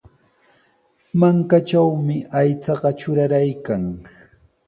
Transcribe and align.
Mankatrawmi 1.23 2.17
aychaqa 2.39 2.89
truraraykan. 3.01 3.83